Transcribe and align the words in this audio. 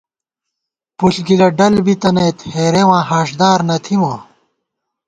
پُݪ 0.97 1.15
گِلہ 1.27 1.47
ڈل 1.57 1.75
بِتَنَئیت 1.85 2.39
ہېرېواں 2.53 3.03
ہاݭدار 3.09 3.59
نہ 3.67 3.75
تھِمہ 3.83 4.13